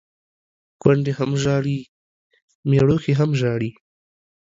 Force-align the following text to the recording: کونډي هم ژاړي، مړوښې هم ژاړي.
کونډي 0.81 1.13
هم 1.19 1.31
ژاړي، 1.43 1.79
مړوښې 2.69 3.13
هم 3.19 3.31
ژاړي. 3.39 3.71